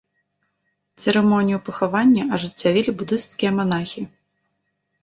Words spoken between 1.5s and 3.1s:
пахавання ажыццявілі